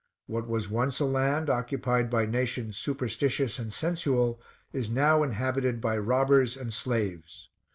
What 0.25 0.47
was 0.49 0.67
once 0.67 0.99
a 0.99 1.05
land 1.05 1.47
occupied 1.47 2.09
by 2.09 2.25
nations 2.25 2.75
superstitious 2.75 3.59
and 3.59 3.71
sensual 3.71 4.41
is 4.73 4.89
now 4.89 5.21
inhabited 5.21 5.79
by 5.79 5.95
robbers 5.99 6.57
and 6.57 6.73
slaves. 6.73 7.51